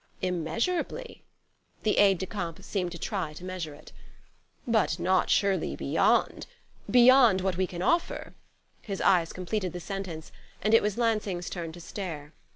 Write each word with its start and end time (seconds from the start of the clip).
"Immeasurably?" 0.23 1.21
The 1.83 1.99
aide 1.99 2.17
de 2.17 2.25
camp 2.25 2.63
seemed 2.63 2.91
to 2.91 2.97
try 2.97 3.33
to 3.33 3.45
measure 3.45 3.75
it. 3.75 3.91
"But 4.65 4.97
not, 4.97 5.29
surely, 5.29 5.75
beyond 5.75 6.47
beyond 6.89 7.41
what 7.41 7.55
we 7.55 7.67
can 7.67 7.83
offer," 7.83 8.33
his 8.81 8.99
eyes 8.99 9.31
completed 9.31 9.73
the 9.73 9.79
sentence; 9.79 10.31
and 10.63 10.73
it 10.73 10.81
was 10.81 10.97
Lansing's 10.97 11.51
turn 11.51 11.71
to 11.73 11.79
stare. 11.79 12.33